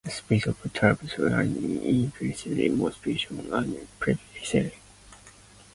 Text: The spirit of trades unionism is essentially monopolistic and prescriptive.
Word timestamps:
The 0.03 0.09
spirit 0.09 0.47
of 0.47 0.73
trades 0.73 1.13
unionism 1.19 2.11
is 2.21 2.35
essentially 2.35 2.69
monopolistic 2.69 3.29
and 3.51 3.87
prescriptive. 3.99 4.73